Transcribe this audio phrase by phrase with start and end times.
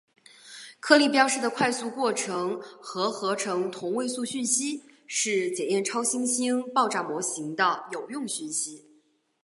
[0.79, 8.83] 颗粒标示的快速过程核合成同位素讯息是检验超新星爆炸模型的有用讯息。